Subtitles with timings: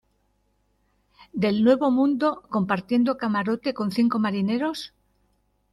[1.31, 4.95] del nuevo mundo compartiendo camarote con cinco marineros?